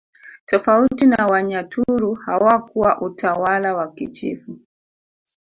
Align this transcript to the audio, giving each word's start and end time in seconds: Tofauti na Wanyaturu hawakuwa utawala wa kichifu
Tofauti 0.45 1.05
na 1.05 1.27
Wanyaturu 1.27 2.13
hawakuwa 2.13 3.01
utawala 3.01 3.75
wa 3.75 3.91
kichifu 3.93 4.57